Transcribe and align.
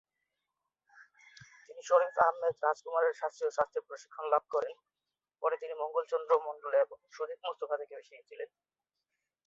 তিনি 1.65 1.81
শরীফ 1.89 2.15
আহমেদ 2.25 2.55
রাজকুমারের 2.65 3.13
শাস্ত্রীয় 3.13 3.51
শাস্ত্রে 3.57 3.79
প্রশিক্ষণ 3.87 4.25
লাভ 4.33 4.43
করেন, 4.53 4.73
পরে 5.43 5.55
তিনি 5.61 5.73
মঙ্গল 5.81 6.03
চন্দ্র 6.11 6.31
মন্ডল 6.47 6.73
এবং 6.83 6.97
সুজিত 7.15 7.39
মুস্তফা 7.45 7.75
থেকে 7.81 7.95
শিখেছিলেন। 8.07 8.49